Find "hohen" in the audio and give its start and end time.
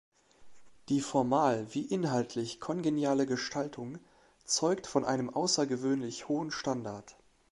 6.27-6.49